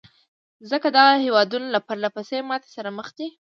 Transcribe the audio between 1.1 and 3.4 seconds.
هېوادونه له پرلهپسې ماتې سره مخ دي.